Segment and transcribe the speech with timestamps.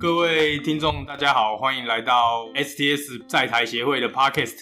[0.00, 4.60] 各位听众，大家好，欢迎来到 STS 在台协会的 Podcast，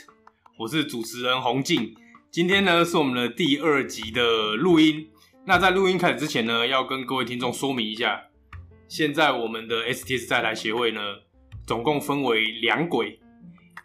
[0.58, 1.94] 我是主持人洪静。
[2.28, 5.08] 今天呢是我们的第二集的录音。
[5.46, 8.20] 那在录音开始之前呢，要跟各位听众说明一下，
[8.88, 11.00] 现在我们的 STS 在台协会呢，
[11.64, 13.20] 总共分为两轨，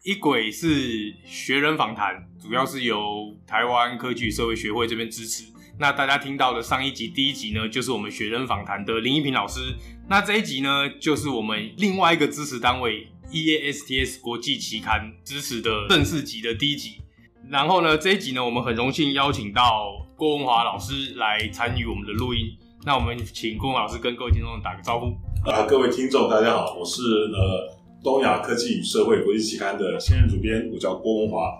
[0.04, 5.44] 一轨是学人访谈，主要是由台湾科技社会学会这边支持。
[5.80, 9.60] 那大家听到的上一集第一集呢，就是我们学人访谈的林一平老师。
[10.08, 17.02] 那这一集呢，就是我们另外一个支持单位 EASTS 国际期刊支持的正式集的第一集。
[17.50, 22.56] 然后呢，这一集呢，我们很荣幸邀请到郭文华老师来参与我们的录音。
[22.86, 25.08] 那我们请郭文老师跟各位听众打个招呼。
[25.50, 31.52] 啊，各位听众大家好，我是呃东亚科技与社会国际期刊的现任主编，我叫郭文华。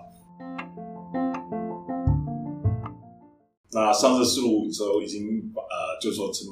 [3.74, 6.46] 那上次试录的时候已经把呃，就说陈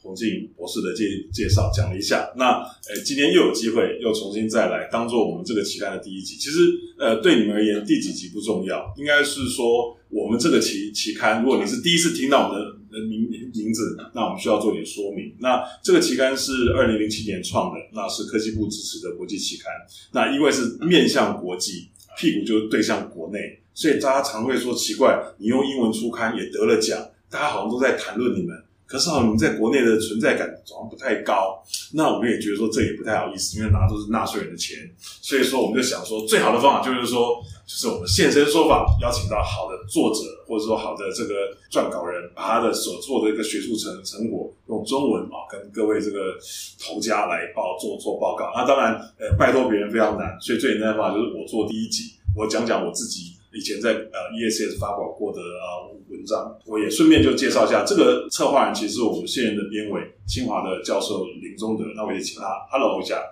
[0.00, 2.32] 洪静博士的介介绍讲了一下。
[2.36, 6.36] 那呃，今天又有机会又重新再来当做我们这个期刊的第一集。
[6.36, 6.58] 其实
[6.98, 15.32] 呃，对你们而言，第几集不重要，应该是说我们这个期期刊，如果你是第一次听到我们的名名字，那我们需要做点说明。
[15.38, 19.72] 那这个期刊是二零零七年创的，那是科技部支持的国际期刊。
[20.12, 23.61] 那因为是面向国际，屁股就对向国内。
[23.74, 26.98] 所以大家常会说奇怪，你用英文出刊也得了奖，
[27.30, 28.56] 大家好像都在谈论你们，
[28.86, 31.62] 可是好像你们在国内的存在感好像不太高。
[31.94, 34.78] 那我们也觉得说这也不太好意思，因为拿都是纳税人的钱。
[35.22, 46.36] 所以说我们就想说，最好的方法就是说，就是我们现身说法，邀请到好的作者或者说好的这个撰稿人，把他的所做的一个学术成成果用中文啊，跟各位这个
[46.78, 48.52] 头家来报做做报告。
[48.54, 53.36] 那当然，呃，拜托别人非常难，所以最简单的方法就是我做第一集，我讲讲我自己。
[53.52, 61.84] 以前在呃 ESS 发表过的啊文章，我也顺便就介绍一下这个策划人，其实是我们现任的编委，清华的教授林宗德。
[61.94, 63.22] 那我也请他 Hello 一下。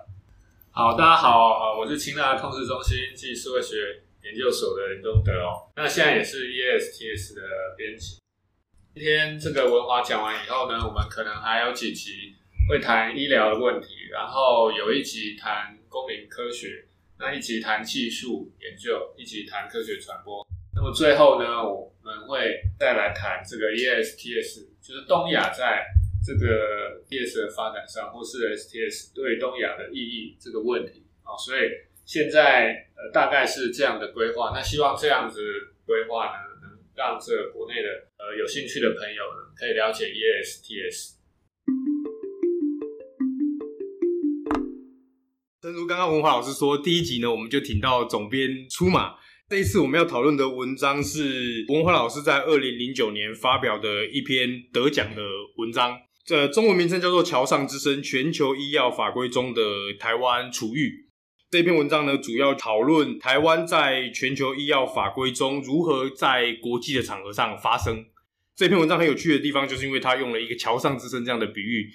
[0.71, 5.67] 好，大家好，呃，我是清大控制中心暨社会学研究所的林宗德哦。
[5.75, 7.41] 那现在也是 E S T S 的
[7.75, 8.19] 编辑。
[8.93, 12.35] 今天这个文华讲完以后呢，我们可能还有几集
[12.69, 16.85] 会谈医疗的问题，然后有一集谈公民科学。
[17.21, 20.43] 那一集谈技术研究，一集谈科学传播。
[20.73, 25.85] 那么最后呢，我们会再来谈这个 E S T S，就是东亚在
[26.25, 31.37] 这个 TS 的发展上，或是 STS 对东亚的意义这个问题啊。
[31.37, 31.69] 所以
[32.05, 34.51] 现在呃大概是这样的规划。
[34.55, 35.39] 那希望这样子
[35.85, 41.20] 规划呢，能让这个国内的呃有兴趣的朋友呢，可以了解 E S T S。
[45.61, 49.13] 正如刚刚文华老师说，第一集呢，我们就请到总编出马。
[49.47, 55.21] 这一次我们要讨论的文章是文华老师在二零零九年发表的一篇得奖的
[55.57, 59.61] 文章，这中文名称叫做《桥上之声：全球医药法规中的
[59.99, 60.87] 台湾处遇》。
[61.51, 68.03] 这篇文章呢，主要讨论台湾在全球医药法规中如何在国际的场合上发声。
[68.55, 71.91] 这篇文章很有趣的地方，就是因为他用了一个“桥上之声”这样的比喻。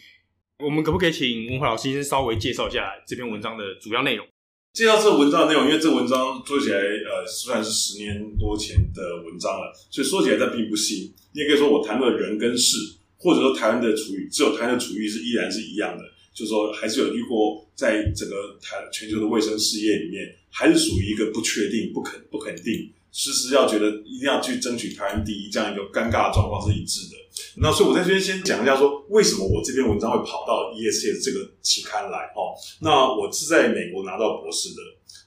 [0.65, 4.27] 我们可不可以请文华老师先稍微介绍一下这篇文章的主要内容？
[4.73, 11.13] 介绍这文章的内容，因为这文章说起来，呃，虽然是十年多前的文章了，所以说起来它并不新。
[11.33, 12.79] 你也可以说我谈论人跟事，
[13.19, 16.03] 或者说台湾的处遇，只有台湾的处遇是依然是一样的，
[16.33, 27.26] 就是说还是有遇过在整个台全球的卫生事业里面，还是属于一个不确定、不肯不肯定，时时要觉得一定要去争取台湾第一这样一个尴尬的状况是一致的。
[27.59, 32.53] 那所以，我在这边先讲一下，说为什么我这篇文章会跑到 E S C 这个期刊来哦。
[32.81, 34.77] 那我是在美国拿到博士的。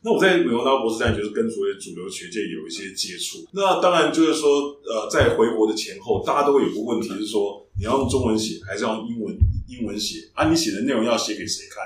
[0.02, 3.46] 那我在美国拿到博士，站就是跟所谓主流学界有一些接触。
[3.52, 4.50] 那当然就是说，
[4.84, 9.36] 呃，在回国的前后，大家都会有个问题，是说你要用中文写，还是要用英文
[9.68, 10.30] 英文写？
[10.34, 11.84] 啊，你写的内容要写给谁看？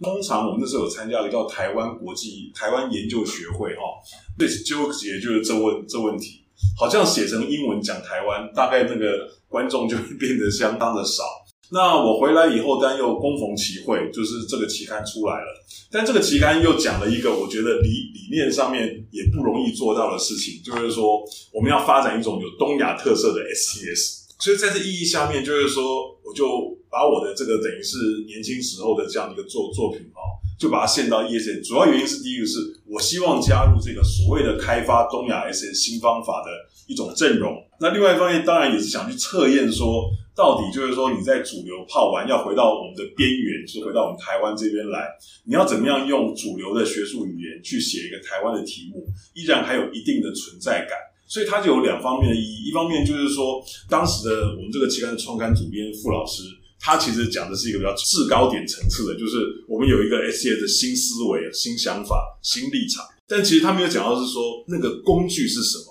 [0.00, 3.98] 通常我们那时候有参加一个台湾国际台湾研究学会哦，
[4.38, 6.42] 对，纠结就是这问这问题。
[6.78, 11.22] 好像写成英文讲台湾，大概那个观众就会变得相当的少。
[11.70, 15.46] 那我回来以后，但又恭逢其会，就是这个期刊出来了。
[15.90, 21.22] 但这个期刊又讲了一个我觉得理理念上面也不容易做到的事情，就是说
[21.52, 24.26] 我们要发展一种有东亚特色的 STS。
[24.38, 25.82] 所以在这意义下面，就是说
[26.22, 26.46] 我就
[26.90, 30.20] 把我的这个等于是年轻时候的这样一个作作品哦。
[30.58, 36.50] 就把它献到 EASTS，主要原因是第一个是我希望加入这个所谓的开发东亚 SS 新方法的
[36.86, 37.62] 一种阵容。
[37.80, 45.08] 那另外一方面，当然也是想去测验说，到底就是说你在主流泡完，要回到我们的边缘，就回到我们台湾这边来，
[45.44, 49.04] 你要怎么样用主流的学术语言去写一个台湾的题目，
[49.34, 50.96] 依然还有一定的存在感。
[51.26, 53.60] 所以它就有两方面的意义，一方面就是说，
[53.90, 56.44] 当时的我们这个期刊的创刊主编傅老师。
[56.80, 59.38] 它其实讲的是一个比较制高点层次的，就是
[59.68, 63.04] 我们有一个 STS 的新思维、新想法、新立场。
[63.26, 65.84] 但其实他没有讲到是说那个工具是什么。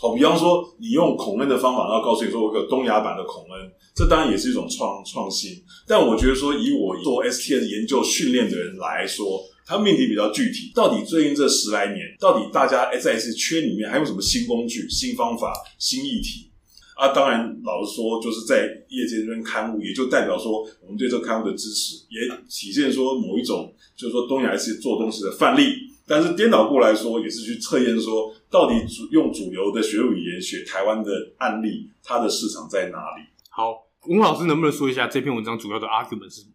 [0.00, 5.62] 好，比方说你用孔恩的方法，然后告诉你说我有个东亚版的孔恩，这当然也是一种创创新。
[5.86, 10.72] 但我觉得说，以我做 STS 研究训练的人来说，它命题比较具体。
[10.74, 16.50] 到底最近这十来年，到底大家 SIS 圈里面还有什么新工具、新方法、新议题？
[16.94, 25.90] 啊，当然，老实说，就是在业界这边刊物，也就代表说我们对这个刊物的支持，也体现说某一种，就是说东亚 STS 做东西的范例。
[26.06, 33.24] 但是颠倒过来说，也是去测验说，到底主用主流的学语言学台湾的案例，它的市场在哪里？
[33.48, 36.52] 好，吴老师能不能说一下这篇文章主要的 argument 是什么？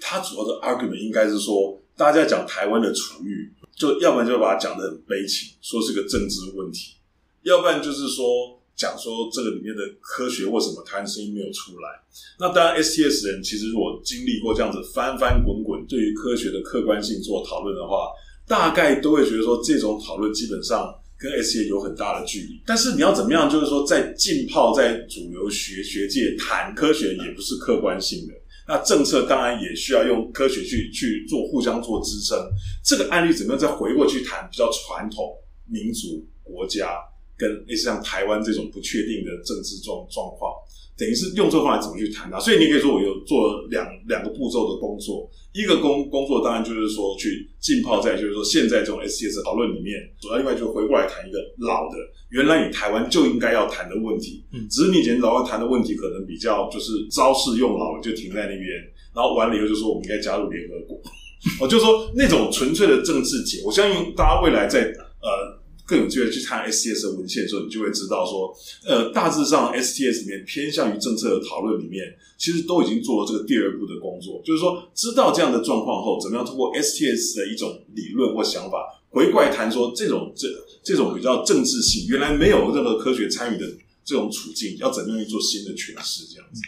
[0.00, 6.96] 它主要的 argument 应该是说，大家讲台湾的处遇，就要不然就把它讲得很悲情，说是个政治问题；
[7.42, 11.88] 要不然就是说讲说这个里面的科学为什么台湾声音没有出来。
[12.38, 18.08] 那当然，STS 人其实如果经历过这样子翻翻滚滚，对于科学的客观性做讨论的话。
[18.48, 22.62] 大概都会觉得说，这种讨论基本上跟 STS 有很大的距离。
[22.64, 28.32] 但是你要怎么样，就是说在浸泡在主流学学界谈科学，也不是客观性的。
[28.66, 32.38] 那政策当然也需要用科学去去做互相做支撑。
[32.82, 35.36] 这个案例怎么样再回过去谈比较传统
[35.66, 36.96] 民族国家，
[37.38, 40.52] 跟类似像台湾这种不确定的政治状状况。
[40.98, 45.30] 等于是用这个方法怎么去谈它，所以你可以说我有做两两个步骤的工作。
[45.52, 51.96] 一个工工作当然就是说去浸泡在就是说现在这种 SCS 讨论里面，主要另外就回过来谈一个老的，
[52.30, 54.44] 原来你台湾就应该要谈的问题。
[54.52, 58.66] 嗯，只是你以前老外谈的问题可能比较就是招式用老了就停在那边，
[59.14, 61.00] 然后完了以后就说我们应该加入联合国。
[61.62, 65.07] 我就说那种纯粹的政治解，我相信大家未来在呃。
[65.88, 68.54] 更有机会去看 STS 的文献的时候，你就会知道说，
[68.86, 72.04] 呃，大致上 STS 里面偏向于政策的讨论里面，
[72.36, 80.46] 其实都已经做了这个第二步的工作，就是说，知道这样的状况后，怎么样通过 STS 的一种理论或想法，回过来谈说这种这
[80.84, 83.66] 这种比较政治性，原来没有任何科学参与的
[84.04, 86.60] 这种处境，要怎么样去做新的诠释，这样子。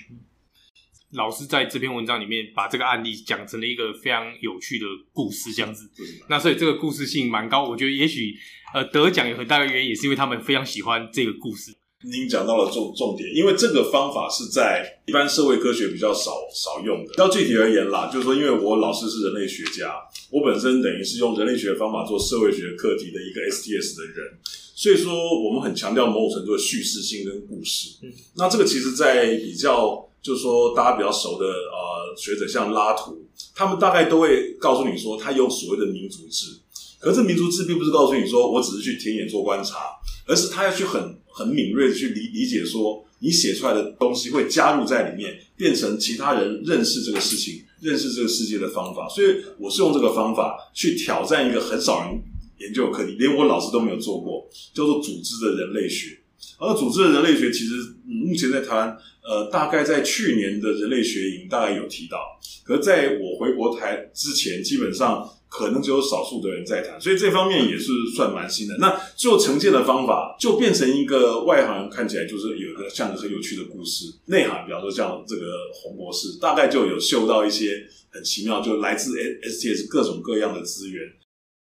[1.12, 5.90] 老师在这篇文章里面把这个案例讲成了一个非常有趣的故事，这样子。
[6.28, 8.32] 那所以这个故事性蛮高，我觉得也许
[8.74, 11.74] 呃得奖有很大的原因也是因为他们非常喜欢这个故事。
[12.02, 17.12] 您讲到了重重点，因为这个方法是在一般社会科学比较少少用的。
[17.14, 19.94] 到具体而言啦，就是说，因为我老师是人类学家，
[20.30, 24.38] 我本身等于是用人类学的方法做社会学课题的一个 STS 的人，
[24.74, 25.12] 所以说
[25.44, 27.98] 我们很强调某种程度的叙事性跟故事。
[28.02, 30.06] 嗯，那这个其实，在比较。
[30.22, 36.60] 就是说，大家比较熟的呃学者，像拉图，他们大概都会告诉你说，他有所谓的民族志。
[37.00, 39.78] 可是民族志并不是告诉你说我只是去田野做观察，
[40.26, 49.08] 而是他要去很很敏锐的去理理解说，你写出来的东西会加入在里面，变成其他人认识这个事情、认识这个世界的方法。
[49.08, 52.20] 所以我是用这个方法去挑战一个很少人
[52.58, 56.18] 研究的课题，连我老师都没有做过，叫做组织的人类学。
[56.58, 57.74] 而组织的人类学其实，
[58.06, 62.18] 目前在台湾，呃，大概在去年的人类学营大概有提到，
[62.64, 68.76] 可是在我回国台之前，基本上可能只有少数的人在谈，所以这方面也是算蛮新的。
[68.78, 75.42] 那最后呈现的方法就变成一个外行人看起来就是有一个像个很有趣的故事，内行比方说像这个
[75.74, 81.02] 洪博士，大概就有嗅到一些很奇妙，就来自 STS 各种各样的资源。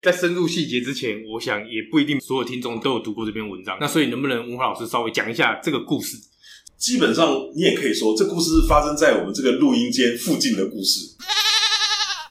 [0.01, 3.77] 在深入细节之前，我想也不一定所有听众都有读过这篇文章。
[3.79, 6.17] 那所以能不能文华老师稍微讲一下这个故事？
[6.77, 11.15] 基本上你也可以说，这故事是发生在我们这个录音间附近的故事。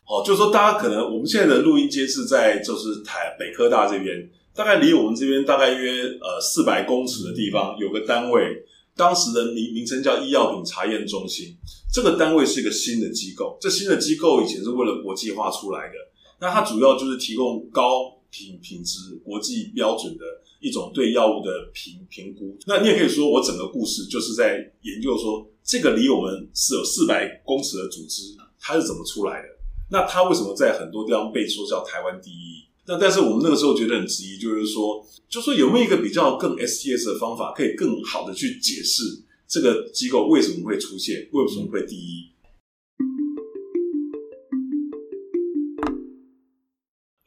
[0.06, 8.64] 哦，就是说大家可能我们现在的录音间是在就是台北科大这边，大概离我们这边大概约呃四百公尺的地方有个单位，
[8.96, 11.56] 当时的名名称叫医药品查验中心。
[11.92, 15.94] 这个单位是一个新的机构，这新的机构以前是为了国际化出来的。
[16.38, 20.24] 那它主要就是提供高品品质、国际标准的
[20.60, 22.56] 一种对药物的评评估。
[22.66, 29.48] 那你也可以说，我整个故事就是在研究说，这个离我们是有四百公尺的组织，它是怎么出来的？
[29.90, 32.66] 那它为什么在很多地方被说叫台湾第一？
[32.88, 39.02] 那但是我们那个时候觉得很质疑，就是说，就说有没有一个比较更 STS 的方法，可以更好的去解释
[39.48, 42.32] 这个机构为什么会出现，为什么会第一？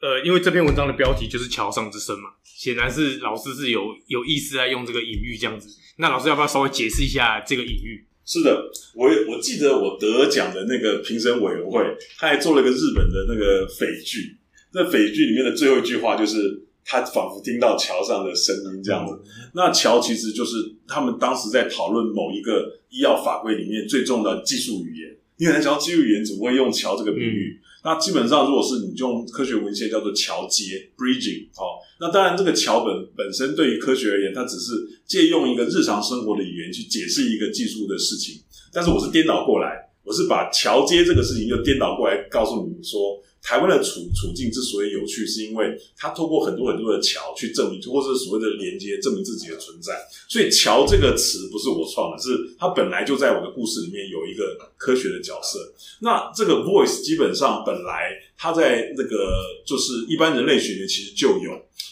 [0.00, 5.68] 呃，因为这篇文章的标题就是“桥上之声”嘛，显然是老师是有有意思在用这个隐喻这样子。
[5.98, 8.06] 那老师要不要稍微解释一下这个隐喻？
[8.24, 11.82] 是的，我我记得我得奖的那个评审委员会，
[12.18, 14.36] 他还做了个日本的那个匪剧。
[14.72, 19.20] 那匪剧里面的最后一句话就是“他仿佛听到桥上的声音这样子。
[19.52, 25.16] 那桥其实就是他们当时在讨论某一个医药法规里面最重要的技术语言。
[25.38, 27.58] 你很难想到技术语言怎么会用桥这个比喻？
[27.58, 34.72] 嗯、那基本上如果是你用科学文献叫做桥接 （bridging） 哦，那当然这个桥本本身对于科学而言，它只是
[35.06, 38.42] 借用一个日常生活的语言去解释一个技术的事情。
[38.72, 43.20] 但是我是颠倒过来，我是把桥接这个事情又颠倒过来告诉你们说。
[43.42, 49.94] 台湾的处处境之所以有趣，是因为它透过很多很多的桥去证明，或者是所谓的连接，证明自己的存在。
[50.28, 55.72] 所以“桥”这个词不是我创的，是它本来就在我的故事里面有一个科学的角色。
[56.00, 59.32] 那这个 voice 基本上本来它在那个
[59.66, 61.50] 就是一般人类学里面其实就有，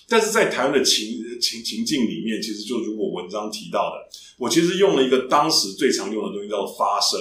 [0.08, 7.18] 但是在台湾的情情情境里面，其实就如果文章提到的，我其实用了一个当时最常用的东西，叫做发声。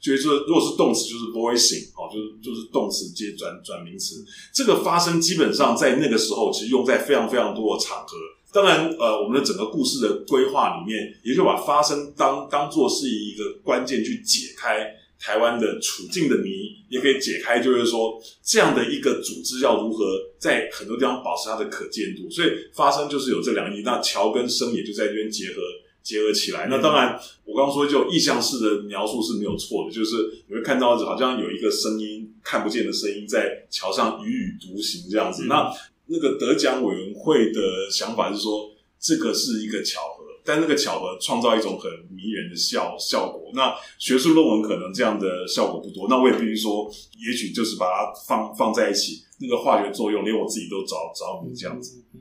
[0.00, 4.24] 就是说，如果是动词，就是 voicing，哦，就是就是动词接转转名词。
[4.52, 8.16] 这个发声基本上在那个时候，其实用在非常非常多的场合。
[8.52, 14.86] 当然，呃，我们的整个故事的规划里面，也就把发声当当做是一个关键去解开
[15.18, 16.50] 台湾的处境的谜，
[16.88, 20.04] 也可以解开，就是说这样的一个组织要如何
[20.38, 22.30] 在很多地方保持它的可见度。
[22.30, 25.54] 所以发声就是有这两个意义，那桥跟声也就在这边结合。
[26.04, 35.44] 结合起来，那当然，我刚刚说就意象式的描述是没有错的，就是你会看到好像有一个声音，看不见的声音在桥上踽踽独行这样子。
[35.44, 35.72] 嗯、那
[36.06, 38.70] 那个得奖委员会的想法是说，
[39.00, 43.50] 这个是一个巧合，但那个巧合创造一种很迷人的效效果。
[43.54, 52.04] 那学术论文可能这样的效果不多，那我也必须说，也许就是把它放放在一起，那个化学作用连我自己都着着迷这样子。
[52.12, 52.20] 嗯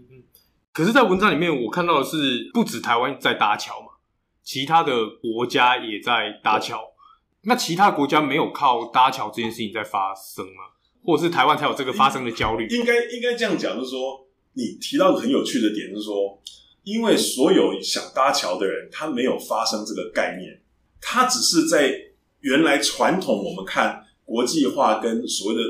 [0.73, 3.89] 可是，在文章里面，我看到的是不止台湾在搭桥嘛，
[4.41, 6.81] 其他的国家也在搭桥。
[7.43, 10.73] 那其他国家没有靠搭桥这件事情在发生吗？
[11.05, 12.65] 或者是台湾才有这个发生的焦虑？
[12.69, 16.41] 应该应该这样讲，就是说，你提到一个很有趣的点，就是说，
[16.81, 20.59] 因为所有想搭桥的人，他没有发生这个概念，
[20.99, 21.93] 他只是在
[22.39, 25.61] 原来传统我们看国际化跟所谓的。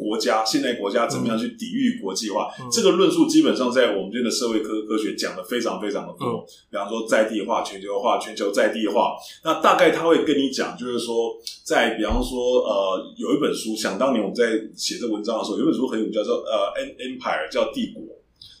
[0.00, 2.48] 国家现代国家怎么样去抵御国际化？
[2.58, 6.26] 嗯、这个论述基本上在我们这边的社会科科学讲的非常非常的多。
[6.26, 6.40] 嗯、
[6.70, 9.12] 比方说在地化、全球化、全球在地化，
[9.44, 18.02] 那大概他会跟你讲，就是说，在比方说呃，有一本书，想当年我们在写这文章的时候，有一本书很有名，叫做呃《Empire》，叫帝国。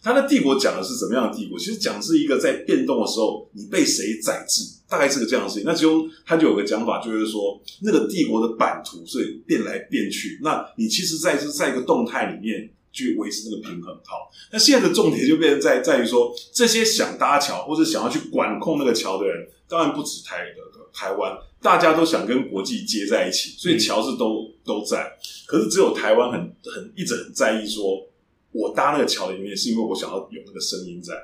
[0.02, 1.58] 他的帝国讲的是怎么样的帝国？
[1.58, 5.64] 其实讲是一个在变动的时候，你被谁宰制，大概是个这样的事情。
[5.66, 13.94] 那其中他就有个讲法，就是说那个帝国的版图是变来变去，那你其实在是在一个动态里面去维持那个平衡。
[14.06, 25.12] 好，那现在的重点就变成在在于说，这些想搭桥或者想要去管控那个桥的人，当然不止台的台湾，大家都想跟国际接在一起，所以桥是都都在。
[25.46, 28.06] 可是只有台湾很很一直很在意说。
[28.52, 31.14] 我搭那个桥里面，是因为我想要有那个声音在。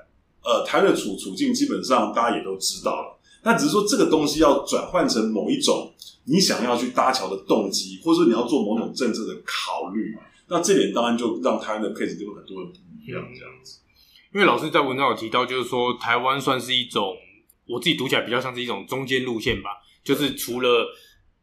[0.45, 5.93] 呃，台湾的处处境基本上大家也都知道了，那只是说这个东西要转换成某一种
[6.23, 10.17] 你想要去搭桥的动机，或者说你要做某种政策的考虑，
[10.47, 13.81] 那这点当然就让台湾的 case 跟很多人不一样这样子。
[14.33, 17.17] 因为老师在文章有提到，就是说台湾算是一种，
[17.67, 19.71] 我自己读起来比较像是一种中间路线吧，
[20.05, 20.87] 就是除了。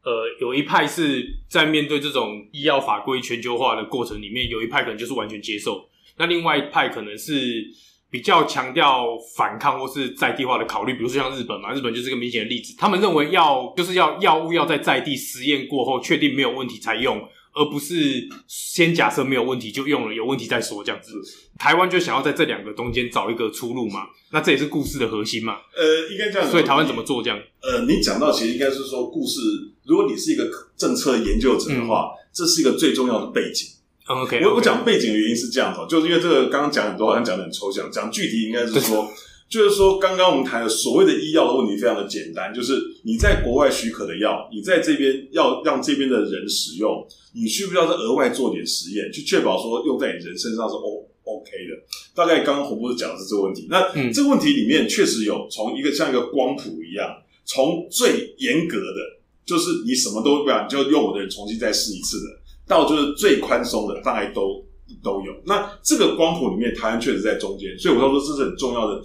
[0.03, 7.65] 呃，有一派是在面对这种医药法规全球化的过程里面，有一派可能就是完全接受，那另外一派可能是
[8.11, 17.27] 比较强调反抗或是在地化的考虑，比如说像日本嘛，日本就是个明显的例子，他们认为要就是要药物要在在地实验过后确定没有问题才用。
[17.53, 21.13] 而不是先假设没有问题就用了，有问题再说这样子。
[21.57, 25.57] 台湾就想要在这两个中间找一个出路嘛，那这也是故事的核心嘛。
[25.75, 26.49] 呃，应该这样。
[26.49, 27.39] 所以台湾怎么做这样？
[27.61, 29.39] 呃，你讲到其实应该是说故事，
[29.85, 33.69] 如果你是一个政策研究者的话，嗯、这是一个最重要的背景。
[34.05, 34.47] OK，, okay.
[34.47, 39.09] 我我讲背景的原因是这样子，就是因为这个刚刚讲很多，好像讲的很抽象，讲具体应该是说。
[39.53, 47.05] 就是说，刚刚我们谈的所谓的医药的问题非常的简单，就是你在国外许可的药，你在这边要让这边的人使用，
[47.35, 51.77] 你需不需要再额外做点实验，去确保说用在你人身上是 O OK 的？
[52.15, 53.67] 大概刚刚洪博士讲的是这个问题。
[53.69, 62.25] 那、嗯、这个问题里面确实有从一个像一个光谱一样，从最严格的，就是你什么都不要，你就用我的人重新再试一次的，
[62.67, 64.65] 到就是最宽松的，大概都
[65.03, 65.31] 都有。
[65.45, 68.99] 那这个光谱里面，台湾确实在中间，所以我要说这是很重要的。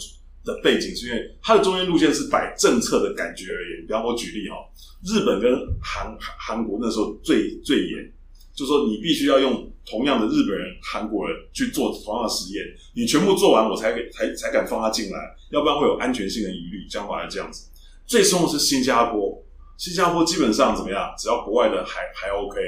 [0.49, 4.57] 的背景是因为它的中间路线是摆政策的感觉而言，比方我举例哈，
[5.05, 5.52] 日本跟
[5.83, 8.12] 韩韩国那时候最最严，
[8.55, 12.64] 就是说你必须要用同样的日本人、韩国人去做同样的实验，
[12.95, 15.19] 你全部做完我才给才才敢放他进来，
[15.50, 16.87] 要不然会有安全性的疑虑。
[16.88, 17.69] 讲白了这样子，
[18.07, 19.45] 最松的是新加坡，
[19.76, 21.14] 新加坡基本上怎么样？
[21.19, 22.59] 只要国外的还还 OK，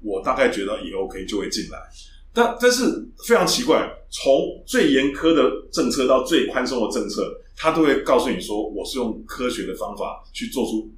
[0.00, 1.78] 我大概觉得也 OK 就会进来。
[2.34, 2.82] 但但是
[3.26, 7.22] 非常奇怪，从最严苛的政策到最宽松的政策，
[7.56, 10.90] 他都会告诉你说，我是用科学的方法去做出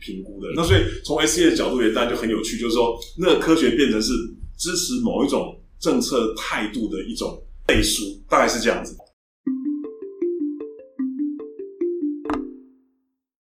[0.00, 0.48] 评估的。
[0.48, 4.12] 嗯、那所以从 SCA 的角度也当然就很有趣，就是说，那个科学变成是
[4.58, 8.96] 支持某一种政策态度的一种背书，大概是这样子。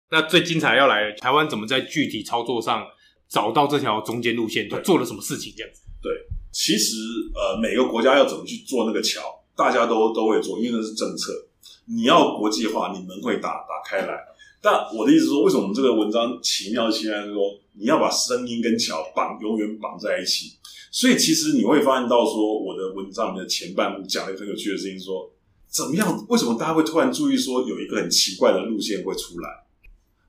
[0.09, 2.83] 那最精彩要来，台湾怎么在具体操作上
[3.29, 4.67] 找到这条中间路线？
[4.67, 5.53] 对，做了什么事情？
[5.55, 5.81] 这样子。
[6.57, 6.97] 其实
[7.35, 9.21] 呃，每个国家要怎么去做那个桥，
[9.55, 11.31] 大家都都会做，因为那是政策。
[11.85, 14.17] 你要国际化，你门会打打开来。
[14.59, 20.53] 但我的意思是说，为什么我们这个文章奇妙奇妙是说，你要把声音跟桥绑永远绑在一起。
[20.91, 25.31] 所以其实你会发现到说，我的文章里面的前半部讲了一个很有趣的事情，说
[25.69, 26.25] 怎么样？
[26.27, 29.47] 为什么大家会突然注意说有一个很奇怪的路线会出来？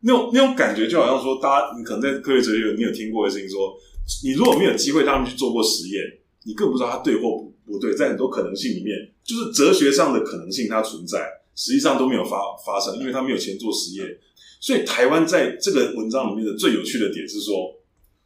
[0.02, 3.74] 那种那种感觉就好像说，大家你可能在科学哲学你有听过的事情说，
[4.24, 6.02] 你如果没有机会他们去做过实验，
[6.44, 7.94] 你更不知道他对或不不对。
[7.94, 11.18] 在很多可能性里面，就是哲学上的可能性它存在，
[11.54, 14.18] 实际上都没有发发生，因为他没有钱做实验。
[14.60, 17.76] 所以台湾在这个文章里面的最有趣的点是说，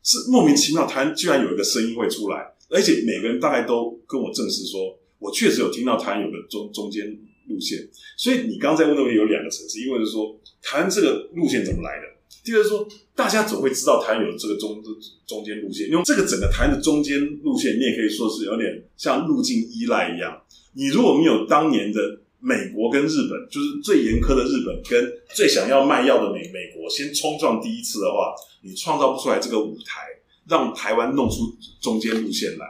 [0.02, 7.18] 是莫名其妙，台湾居然有一个声音会出来，而且每个人大概都跟我证实说，我确实有听到台湾有个中中间。
[7.48, 7.76] 路线，
[8.16, 12.06] 所以你刚才问的问题有两个层次，因为就是说台湾这个路线怎么来的？
[12.44, 14.82] 第二是说，大家总会知道台湾有这个中
[15.26, 20.42] 中间路线，因为这个整个台湾的中间路线，你也可以说是有点像路径依赖一样。
[20.74, 22.00] 你如果没有当年的
[22.40, 30.00] 美国跟日本，就是最严苛的日本跟最想要卖药的美美国先冲撞第一次的话，你创造不出来这个舞台，
[30.48, 32.66] 让台湾弄出中间路线来。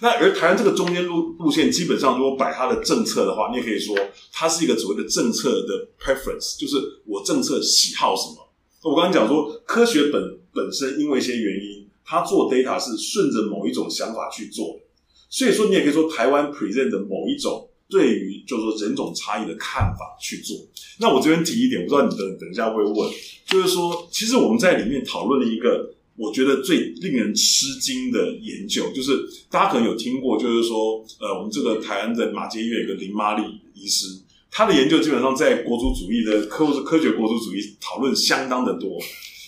[0.00, 3.96] 那而台湾这个中间路路线，基本上如果摆它的政策的话，你也可以说
[4.32, 6.76] 它是一个所谓的政策的 preference，就是
[7.06, 8.41] 我政策喜好什么。
[8.82, 14.84] 我刚刚讲说，科学本本身因为一些原因，它做 data 是顺着某一种想法去做的。
[15.30, 20.56] 所以说，你也可以说台湾 present 的某一种对于就是说人种差异的看法去做。
[20.98, 23.12] 那我这边提一点，我不知道你等等一下会问，
[23.46, 25.94] 就是说，其实我们在里面讨论了一个。
[26.14, 33.42] 我觉得最令人吃惊的研究，就是大家可能有听过，就是说，呃，我们这个台湾的马偕医院有个林妈丽
[33.72, 34.06] 医师，
[34.52, 39.00] 他的研究基本上在国族主义的科科学国族主义讨论相当的多。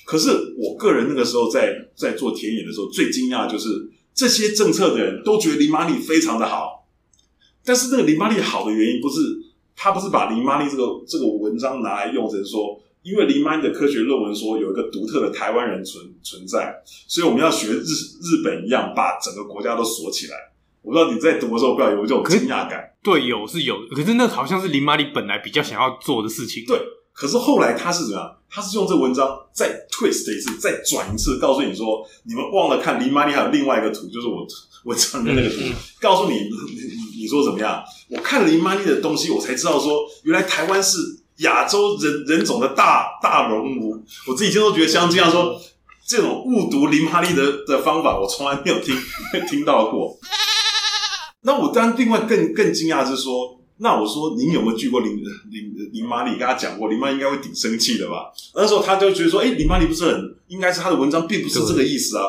[0.06, 3.68] 可是我个人那个时候在在做田野的时候，最惊讶的就是
[4.14, 6.86] 这些政策的人都觉得林妈利非常的好，
[7.62, 9.20] 但是那个林妈利好的原因不是
[9.76, 12.80] 他不是把林妈利这个这个文章拿来用成说。
[13.04, 16.74] 因为林妈利的科学论文说有一个独特的台湾人存存在，
[17.06, 20.53] 所以我们要学日日本一样，把整个国家都锁起来。
[20.84, 22.84] 我不知道你在读的时候，不要有这种惊讶感。
[23.02, 26.64] 对，有是有，可是那好像是林玛丽本来比较想要做的事情。
[26.66, 26.78] 对，
[27.12, 28.36] 可是后来他是怎样？
[28.50, 34.46] 他是用这个文章再 twist 一次，再转一次，告诉你说，你们忘了看林玛丽还有另外一个图，就是我
[34.84, 35.56] 文章的那个图，
[36.00, 37.82] 告诉你你你说怎么样？
[38.10, 40.98] 我看了林妈利的东西，我才知道说，原来台湾是。
[41.38, 45.28] 亚洲人人种的大大熔炉，我自己听都觉得相当惊讶。
[45.28, 45.60] 说
[46.06, 48.96] 这种误读林玛丽的的方法，我从来没有听
[49.50, 50.16] 听到过。
[51.44, 55.16] 那我当然另外更更惊讶的是说，那我说您有没有拒过林
[55.50, 56.38] 林林妈利？
[56.38, 58.32] 跟他讲过，林妈利应该会挺生气的吧？
[58.54, 62.24] 那时候他就觉得说，哎、欸，林妈利不是很应该是他的文章并不是这个意思啊。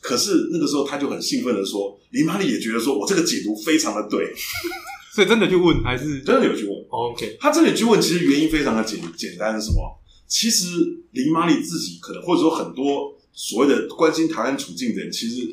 [0.00, 4.32] 可是那个时候他就很兴奋的说，林妈利也觉得说我这个解读非常的对。
[5.12, 9.98] 所以真的去问还是真的有去问？OK，他真的去问，其实原因非常的简简单，是什么？
[10.28, 10.66] 其实
[11.10, 15.48] 林妈利自己可能，或者说很多所谓的关心台湾处境的人，其实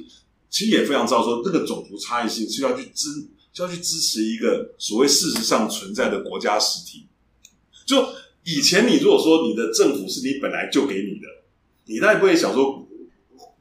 [0.50, 3.10] 其实也非常知道说，这个种族差异性是要去支，
[3.54, 7.06] 是要去支持一个所谓事实上存在的国家实体。
[7.86, 8.08] 就
[8.44, 11.28] 以前你如果说你的政府是你本来就给你的，
[11.86, 12.88] 你当然不会想说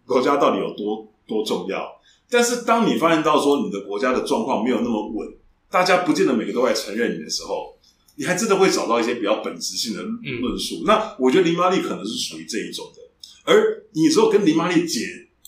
[0.06, 2.00] 国家到底有多多重要。
[2.28, 5.28] 但是当你发现到说你的国家的状况没有那么稳。
[5.68, 7.76] 大家不见得每个都在承认你的时候，
[8.14, 10.76] 你还真的会找到一些比较本质性的论述。
[10.76, 13.02] 嗯、那我觉得林妈利可能是属于这一种的。
[13.44, 15.00] 而你之后跟林妈利解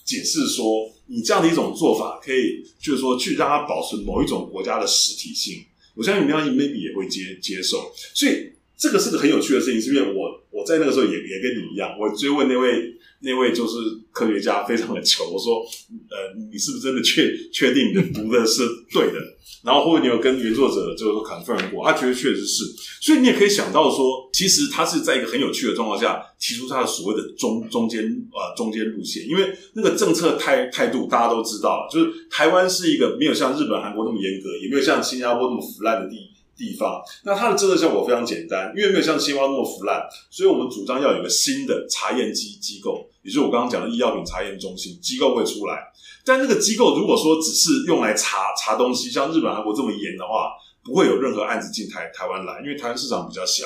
[0.03, 5.65] 解释说，你这样的一种做法可以，就是说去让它保存某一种国家的实体性。
[5.95, 7.91] 我相信林妈利 maybe 也会接接受。
[8.13, 12.95] 所以这个是个很有趣的事情，是因为我我在那个时候也也跟你一样，我追问那位。
[13.21, 13.73] 那位就是
[14.11, 15.29] 科学家，非常的求。
[15.29, 15.61] 我说，
[16.09, 19.19] 呃，你是不是真的确确定你读的是对的？
[19.61, 22.63] 然后或者你有跟原作者就是说 confirm 过，他觉得确实是。
[23.01, 28.01] 所以你也可以想到说，其实他是在一个很有趣的状况下提出他的所谓的中中间
[28.31, 36.15] 呃中间路线，因为那个政策态态度大家都知道，就是台湾是一个没有像日本、韩国那么严格，也没有像新加坡那么腐烂的地
[36.59, 37.01] 地方。
[37.23, 45.79] 那它的政策效果非常简单，因为没有像西方那么腐烂，所以我们主张要有一个新的查验机机构，也就是我刚刚讲的医药品查验中心机构会出来。
[46.25, 50.51] 但那个机构如果说只是用来查查东西，像日本、韩国这么严的话，
[50.83, 53.65] 不会有任何案子进台台湾来，因为台湾市场比较小。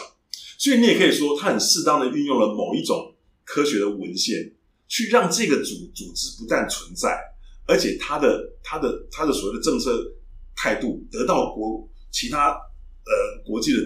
[0.60, 4.54] 所以你也可以说，它很适当的运用了某一种科学的文献，
[4.88, 7.20] 去让这个组组织不但存在，
[7.68, 9.92] 而且它的它的它的所谓的政策
[10.56, 12.56] 态度得到国其他
[13.06, 13.80] 呃国际的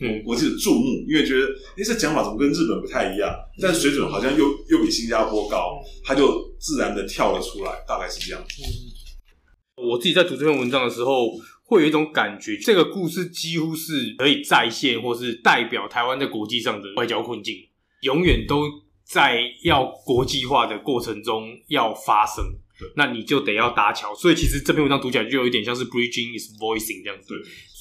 [0.00, 8.44] 嗯国际的注目，因为觉得哎这讲法怎么跟日本不太一样，但水准好像又又比新加坡高，他就自然的跳了出来，大概是这样。
[9.76, 11.30] 我自己在读这篇文章的时候，
[11.64, 17.54] 会有一种感觉，这个故事几乎是可以再现，或是代表台湾在国际上的外交困境，
[18.02, 18.64] 永远都
[19.04, 22.44] 在要国际化的过程中要发生。
[22.96, 24.12] 那你就得要搭桥。
[24.14, 27.34] 所以其实这篇文章读起来就有一点像是 bridging is voicing 这样子。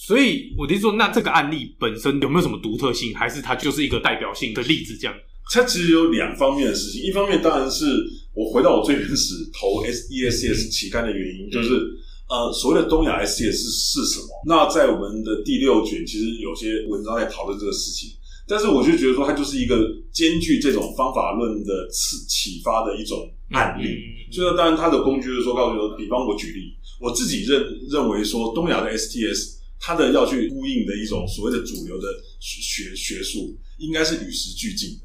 [0.07, 0.17] 对。
[0.17, 4.97] 所以我就说，那这个案例本身有没有什么独特性，还是它就是一个代表性的例子？
[4.97, 5.15] 这样？
[5.51, 7.85] 它其实有两方面的事情，一方面当然是
[8.33, 11.99] 我回到我最原始投 S E S S 期刊的原因，就是。
[12.29, 14.27] 呃，所谓的东亚 STS 是是什么？
[14.47, 18.09] 那在我们的第六卷，其实有些文章在讨论这个事情。
[18.47, 19.77] 但是我就觉得说，它就是一个
[20.11, 23.85] 兼具这种方法论的启启发的一种案例。
[24.31, 27.61] 所以当然，它的工具就是说，告诉你说，比方我举例，我自己认
[27.91, 32.07] 认为说，东亚的 STS 它的要去呼应的一种所谓的主流的
[32.39, 35.03] 学学术，应该是与时俱进的。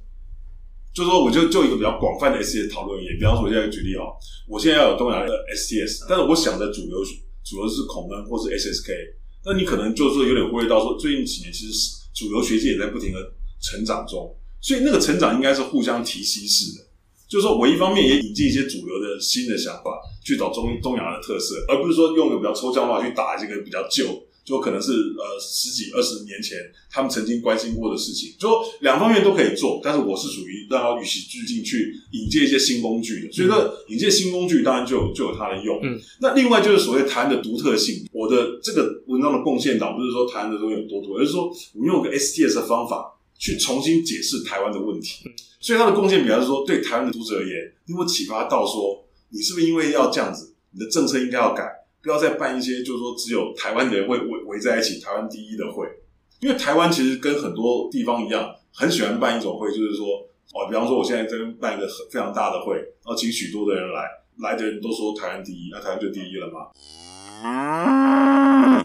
[0.94, 4.14] 就是说，我就就一个比较广泛的 STS 讨论，也比方说，我现在举例哦，
[4.46, 7.02] 我现在要有东亚的 STS，但是我想的主流
[7.42, 8.94] 主流是孔恩或是 SSK，
[9.44, 13.18] 那你可能就是说有点忽略到说，最近几年其实主流学界也在不停的
[13.60, 16.86] 成长中，所以那个成长应该是互相提携式的。
[17.28, 19.90] 就是说我一方面也引进一些主流的新的想法，
[20.24, 24.06] 去找中东亚的特色，而不是说用个比较抽象的话去打这个比较旧。
[24.48, 26.56] 就可能是呃十几二十年前
[26.90, 35.78] 他们曾经关心过的事情，就说两方面都可以做，但是我是属于让他与时俱进去引进一些新工具的，所以说引进新工具当然就有就有它的用。
[35.82, 45.30] 嗯，那另外就是所谓台湾的独特性，我的这个文章的贡献倒不是说台湾的东西有多多，而是说我们用个 STS 的方法去重新解释台湾的问题，
[45.60, 47.54] 所以他的贡献，比方说对台湾的读者而言，
[47.86, 51.64] 有没有启发到说，你是不是因为要这样子，你的政策应该要改？
[52.02, 55.86] 不要再办一些，就是说只有台湾人会围围在一起，台湾第一的会。
[56.40, 60.06] 因为台湾其实跟很多地方一样，很喜欢办一种会，就是说，
[60.54, 64.04] 哦，比方说我现在在办一个很非常大的会，然后请许多的人来，
[64.40, 66.70] 来的人都说台湾第一，那台湾就第一了嘛。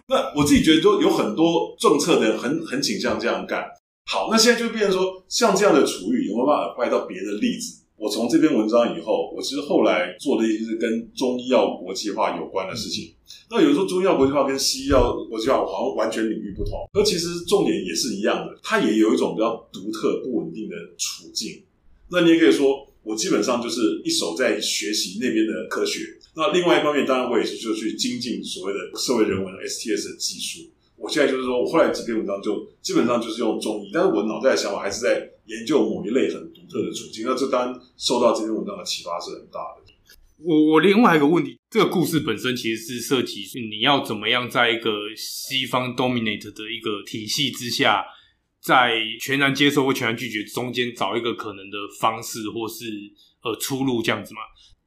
[0.08, 3.64] 那我自己觉得，就有很多政策的人很很倾向这样干。
[4.12, 7.83] 好，那现在就变成说，像这样的处遇有没有办法带到别的例子？
[7.98, 13.14] 我从这篇文章以后，我其实后来做的一些是跟中医药国际化有关的事情。
[13.50, 21.64] 那有时候中医药国际化跟西医药国际化好像完全领域不同，而其实重点也是一样的，它也有一种比较独特、不稳定的处境。
[22.10, 26.02] 那你也可以说，我基本上就是一手在学习那边的科学，
[26.36, 30.70] 那另外一方面，当然我也是就去精进所谓的社会人文 STS 的技术。
[30.98, 37.26] 我现在就是说，我后来几篇文章就基本上就是用中医，但是我脑袋的想法还是在研究某一类很特的处境。
[37.26, 39.84] 那这单受到这篇文章的启发是很大的。
[40.38, 48.04] 我我另外一个问题，这个故事本身其实是涉及是你要怎么样在一个西方 dominate 的一个体系之下，
[48.62, 52.86] 在全然接受或全然拒绝中间找一个可能的方式或是
[53.44, 54.42] 呃出路这样子嘛？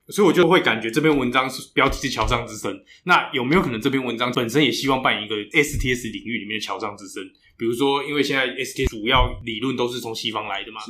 [0.09, 2.79] 所以我就会感觉这篇文章是标题是桥上之声。
[3.05, 7.25] 那有没有可能这篇文章本身也希望扮演一个 STS 领域里面的桥上之声？
[7.59, 10.81] 比如说，因为现在 STS 主要理论都是从西方来的嘛，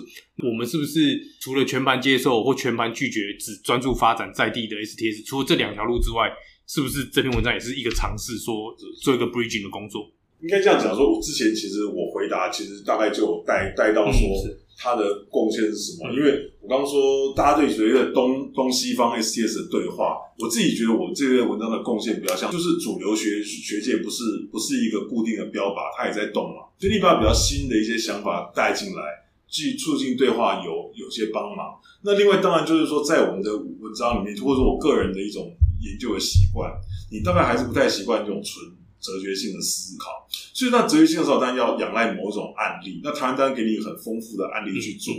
[0.42, 5.24] 我们是不是除了全盘接受或全盘拒绝，只专注发展在地的 STS？
[5.26, 6.30] 除了这两条路之外，
[6.66, 10.10] 是不是这篇文章也是一个尝试，说做一个 bridging 的工作？
[10.42, 14.20] 应该这样讲，说我之前其实我回答其实大概就带带到说。
[14.20, 16.12] 嗯他的贡献是什么？
[16.12, 29.02] 因为我刚刚说，大家对所谓的东东西方 STS 的对话，我自己觉得我这篇文章的贡献比较像，就是主流学学界不是不是一个固定的标靶，它也在动嘛，所以你把比较新的一些想法带进来，
[29.46, 31.78] 去促进对话有有些帮忙。
[32.02, 36.68] 那另外当然就是说，在我们的文章里面，或者说我个人的一种研究的习惯，
[37.12, 38.74] 你大概还是不太习惯这种纯。
[38.98, 43.00] 哲学性的思考，所以那哲学性的时候，当然要仰赖某种案例。
[43.04, 45.14] 那台湾当然给你很丰富的案例去做。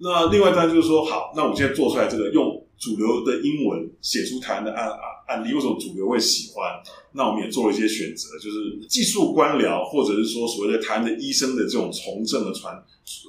[0.00, 6.64] 那另外当然就是说，好，那我们现在做出来这个用主流的英文写出台湾的案案案例，为什么主流会喜欢？
[7.12, 12.80] 那我们也做了一些选择，就是技术官僚，或者是说所谓的台湾的医生的这种从政的传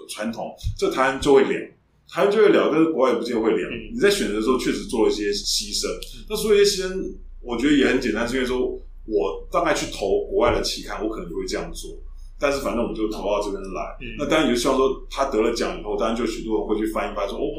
[0.09, 1.59] 传统，这台湾就会聊，
[2.07, 3.69] 台湾就会聊，但是国外也不见得会聊。
[3.93, 5.87] 你在选择的时候确实做了一些牺牲。
[6.29, 8.79] 那所以一些牺牲，我觉得也很简单，是因为说。
[9.11, 11.97] 我大概去投国外的期刊，我可能就会这样做。
[12.39, 17.51] 但是反正我们就投到这边来，嗯、那当然也就希望说他得了奖以后，当然就许多人会去翻一翻说，说哦，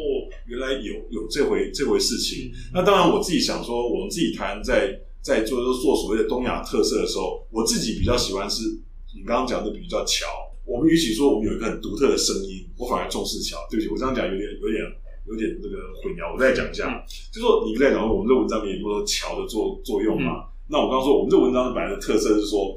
[0.46, 2.48] 原来有有这回这回事情。
[2.48, 8.62] 嗯、那当然我自己想说，我们自己台湾在在做做所谓的东亚特色的时候，我自己比较喜欢是
[9.14, 10.24] 你刚刚讲的比较巧。
[10.64, 13.58] 我们与其说我们有一个很独特的声音，我反而重视巧。
[13.70, 14.80] 对不起，我这样讲有点有点
[15.28, 16.32] 有点那个混淆。
[16.32, 16.96] 我再讲一下，嗯、
[17.30, 20.40] 就说你在讲说我们这文章里面有说桥的作作用嘛？
[20.40, 22.74] 嗯、那我刚刚说我们这文章本来的特色是说。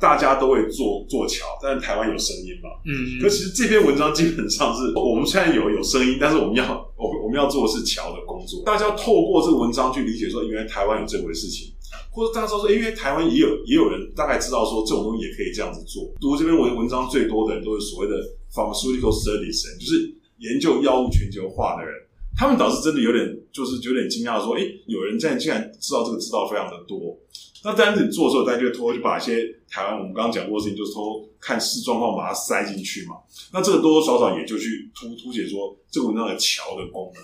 [0.00, 2.70] 大家都会做做桥，但是台湾有声音嘛？
[2.86, 6.64] 嗯，可其实这篇文章基本上是 我们现在有有声音，但是我们要
[6.96, 8.62] 我 我们要做的是桥的工作。
[8.64, 11.72] 大家透过这个文章去理解说，原来台湾有这回事情，
[12.10, 16.02] 或者大家知道说，因为台湾也有也有人大概知道说，这种东西也可以这样子做。
[16.18, 18.16] 读这篇文文章最多的人都是所谓的
[18.50, 21.94] pharmaceutical studies，就是研究药物全球化的人，
[22.36, 27.18] 他们倒是真的有点就是有点惊讶说，哎，有人在竟然知道这个知道非常的多。
[27.62, 33.16] 那当然，你做的时候，大家就偷偷就把一些台湾我们刚刚讲过的事情，就是偷偷看市状况，把它塞进去嘛。
[33.52, 37.22] 那这个多多少少也就去凸凸显说这个文章的桥的功能。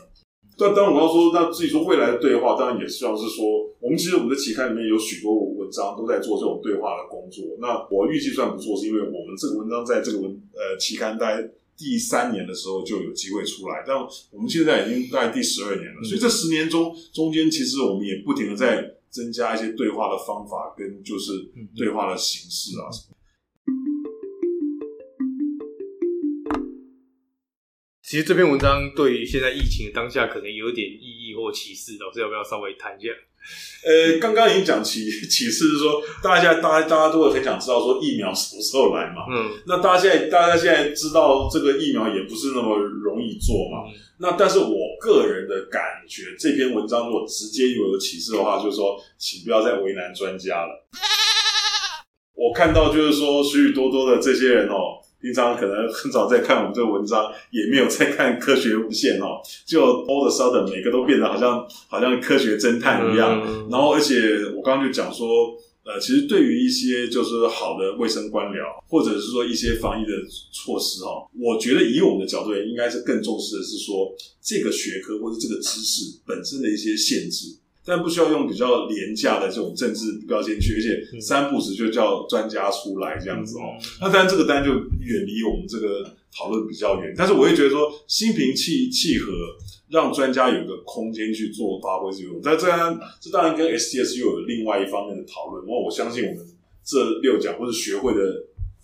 [0.58, 3.44] 但当然我要说，那至于说未来的对话，当然也希望是说，
[3.80, 7.44] 我们其实我们的期刊里面有许多文章都在做这种对话的工作。
[7.58, 11.42] 那我预计算不错，是因为我们这个文章在这个文呃期刊大概
[11.76, 13.96] 第三年的时候就有机会出来，但
[14.30, 18.92] 我们现在已经大概第十二年了，所以这十年中中间其实我们也不停的在。
[19.08, 21.32] 增加一些对话的方法跟就是
[21.74, 22.84] 对话的形式啊。
[28.02, 33.08] 其实这篇文章对于现在疫情的当下可能有点意义或启示，老师要不要稍微谈一下？
[33.84, 39.26] 呃，刚刚已经讲启启示是说，大家大家大家都会很想知道说疫苗什么时候来嘛。
[39.30, 39.50] 嗯。
[39.66, 43.88] 那大家现在大家现在知道这个疫苗也不是那么容易做嘛。
[43.88, 50.88] 嗯那但是我个人的感觉，这篇文章如果直接有有启示的话，就是说，请不要再为难专家了。
[52.34, 63.42] 我看到就是说，许许多多的这些人哦，平常可能很少在看我们这个文章，也没有在看科学无限哦，就 all the sudden 每个都变得好像好像科学侦探一样。
[63.46, 64.16] 嗯、然后，而且
[64.56, 65.26] 我刚刚就讲说。
[65.86, 70.10] 呃，其实对于一些就是好的卫生官僚，或者是说一些防疫的
[70.50, 77.54] 措施哈，我觉得以我们的角度，应该是更重视的是说这个学科或者这个知识本身的一些限制，
[77.86, 83.78] 但不需要用比较廉价的这种政治标签去，而且三不时就叫专家出来这样子哦。
[84.00, 86.02] 那当然这个单就远离我们这个
[86.36, 89.32] 讨论比较远，但是我会觉得说心平气气和。
[89.88, 95.64] 让专家有个空间去做发挥作用，但这样这当然跟 STS 又有另外一方面的讨论。
[95.64, 96.44] 我我相信我们
[96.84, 98.18] 这六讲或者学会的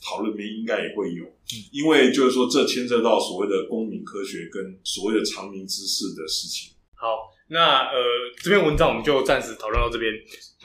[0.00, 1.24] 讨论里面应该也会有，
[1.72, 6.70] 因为就是说这牵涉到所谓的公民科学跟所谓的长民知识的事情。
[6.94, 8.02] 好，那呃
[8.42, 10.10] 这篇文章我们就暂时讨论到这边。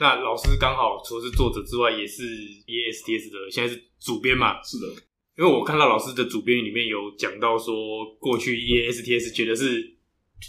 [0.00, 2.22] 那老师刚好除了是作者之外，也是
[2.66, 4.62] EASTS 的现在是主编嘛？
[4.62, 4.86] 是的，
[5.36, 9.96] 因为我看到老师的主编里面有讲到说，过去 EASTS 觉得是。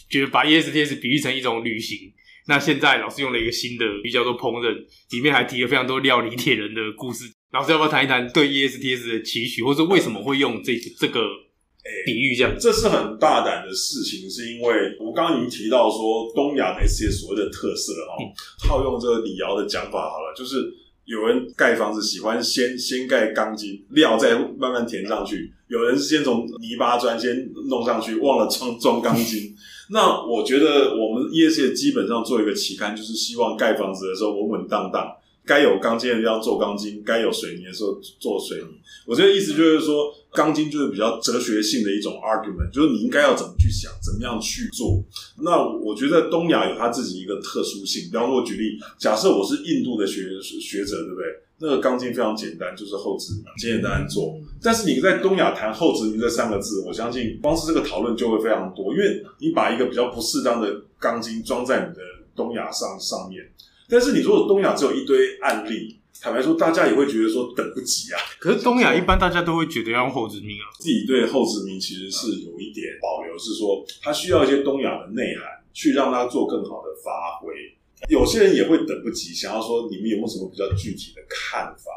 [0.07, 2.13] 觉得把 ESTS 比喻成一种旅行，
[2.47, 4.71] 那现在老师用了一个新的比喻叫做烹饪，
[5.09, 7.25] 里面还提了非常多料理铁人的故事。
[7.53, 11.21] 老师要不要谈一谈对 ESTS 的期许，或者为什么会用这这个
[12.05, 12.55] 比喻这样？
[12.59, 18.17] 这是很大胆的事情，是因为我刚刚已经提到说东亚的 STS 所谓的特色哈，
[18.67, 20.73] 套用这个李瑶的讲法好了，就是
[21.05, 29.55] 有人盖房子喜欢先先盖钢筋，料再慢慢填上去；有人是先从泥巴砖先弄上去，忘了装装钢筋。
[29.91, 35.11] 那我觉得我们 ESTS 基本上做一个期刊，就是希望盖房子的时候稳稳当当，
[35.49, 38.67] 该有钢筋的地方做钢筋，该有水泥的时候做水泥。
[39.07, 45.03] 我觉得意思就是说，钢筋就是比较哲学性的一种 argument，就是你应该要怎么去想，怎么样去做。
[45.41, 51.25] 那我觉得东亚有它自己一个特殊性，比方说我举例，假设我是印度的学学者，对不对？
[51.61, 54.39] 那个钢筋非常简单，就是后殖民，简简单单做。
[54.61, 62.01] 但是你在东亚谈后殖民这三个字，我相信光是这个讨论就会非常多，因为你把一个比较不适当的钢筋装在你的
[62.35, 63.43] 东亚上上面。
[63.89, 68.19] 但是你说东亚只有一堆案例，坦白说，大家也会觉得说等不及啊。
[68.39, 77.53] 可是东亚一般大家都会觉得要用后殖民啊，自己对后殖民其实是有一点保留，是说它需要一些东亚的内涵，去让它做更好的发挥。
[78.09, 81.91] 有些人也会等不及，想要说你们有没有什么比较具体的看法？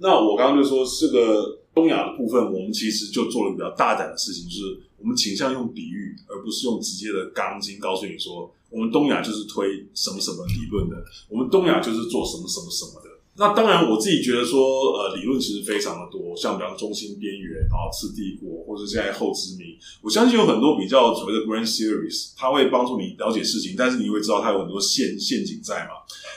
[0.00, 10.96] 那我刚刚就说这个东亚的部分，我们其实就做了比较大胆的事情，就是我们倾向用比喻，而不是用直接的钢筋告诉你说，我们东亚就是推什么什么理论的，
[11.28, 13.08] 我们东亚就是做什么什么什么的。
[13.40, 14.58] 那当然，我自己觉得说，
[14.98, 25.90] 呃，理论其实非常的多，像比方中心边缘啊、次帝国，或者现在后殖民，我相信有很多比较所谓的 grand series，它会帮助你了解事情，但是你会知道它有很多陷陷阱在嘛。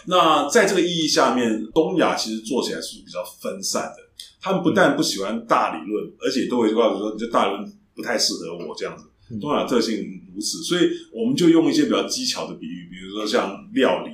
[0.06, 4.04] 那在这个意义下面，东亚其实做起来是比较分散的，
[4.42, 9.06] 他们不但不喜欢大理论，而且都会告诉说，你这大理论不太适合我这样子。
[9.40, 9.98] 东亚特性
[10.34, 14.12] 如此，所以我们就用一些比较技巧的比喻，比如说像料理，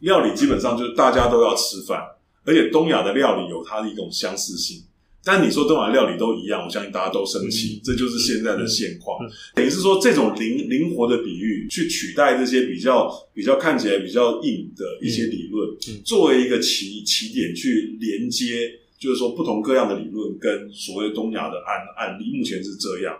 [0.00, 2.00] 料理基本上就是大家都要吃饭。
[2.44, 4.82] 而且东亚的料理有它的一种相似性，
[5.24, 9.18] 但你说东亚料理都一样，我相信大家都生气，嗯、这就是现在的现况。
[9.54, 18.68] 等于是说，这种灵灵活的比喻去取代这些比较比较看起来比较硬的一些理论，作为一个起起点去连接，
[19.02, 23.12] 就是说不同各样的理论跟所谓东亚的案案例，目前是这样。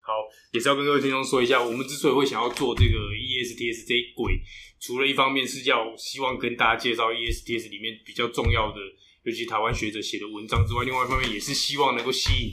[0.00, 0.12] 好，
[0.52, 4.38] 也是要跟各位听众说一下，我们之所以会想要做这个 ESTS 这一轨。
[4.78, 8.80] 除了一方面是要希望跟大家介绍 ESTS 里面比较重要的，
[9.24, 12.52] 尤其台湾学者写的文章之外，另外一方面也是希望能够吸引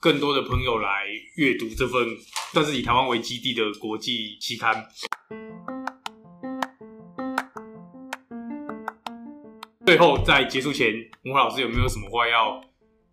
[0.00, 2.08] 更多的朋友来阅读这份，
[2.52, 4.84] 但是以台湾为基地的国际期刊。
[9.84, 10.94] 最后，在结束前，
[11.24, 12.58] 文华老师有没有什么话要？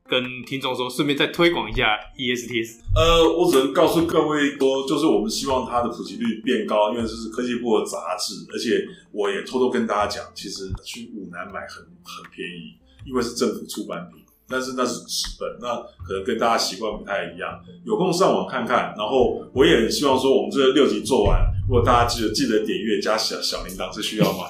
[0.07, 2.79] 跟听众说，顺便再推广一下 ESTS。
[2.95, 17.61] 呃，我只能告诉各位说，就是我们希望它的普及率变高，因为这是科技部的杂志，而且我也偷偷跟大家讲，其实去五南买很很便宜，因为是政府出版品，但是那是纸本，那可能跟大家习惯不太一样。
[17.85, 24.47] 有空上网看看，然后我也很希望说，我们这六集做完，如果大家记得记得点阅加小小铃铛，是需要吗？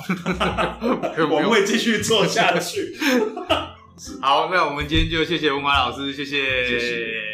[1.30, 2.98] 我们会继续做下去。
[4.20, 6.68] 好，那我们今天就谢谢文华老师，谢谢。
[6.68, 7.31] 谢谢。